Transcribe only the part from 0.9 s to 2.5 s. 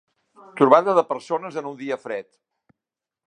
de persones en un dia fred.